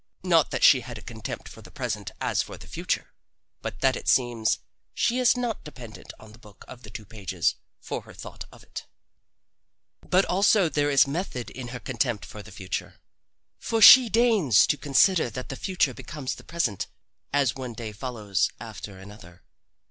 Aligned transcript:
Not 0.23 0.49
that 0.49 0.63
she 0.63 0.79
has 0.81 0.97
a 0.97 1.03
contempt 1.03 1.47
for 1.47 1.61
the 1.61 1.69
present 1.69 2.09
as 2.19 2.41
for 2.41 2.57
the 2.57 2.65
future, 2.65 3.13
but 3.61 3.81
that 3.81 3.95
it 3.95 4.07
seems 4.07 4.57
she 4.95 5.19
is 5.19 5.37
not 5.37 5.63
dependent 5.63 6.11
on 6.19 6.31
the 6.31 6.39
book 6.39 6.65
of 6.67 6.81
the 6.81 6.89
two 6.89 7.05
pages 7.05 7.53
for 7.79 8.01
her 8.01 8.13
thought 8.15 8.43
of 8.51 8.63
it. 8.63 8.87
But 10.01 10.25
also 10.25 10.69
there 10.69 10.89
is 10.89 11.05
method 11.05 11.51
in 11.51 11.67
her 11.67 11.79
contempt 11.79 12.25
for 12.25 12.41
the 12.41 12.51
future. 12.51 12.99
For 13.59 13.79
she 13.79 14.09
deigns 14.09 14.65
to 14.65 14.75
consider 14.77 15.29
that 15.29 15.49
the 15.49 15.55
future 15.55 15.93
becomes 15.93 16.33
the 16.33 16.45
present, 16.45 16.87
as 17.31 17.53
one 17.53 17.73
day 17.73 17.91
follows 17.91 18.49
after 18.59 18.97
another. 18.97 19.43